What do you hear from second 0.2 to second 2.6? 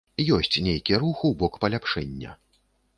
Ёсць нейкі рух у бок паляпшэння.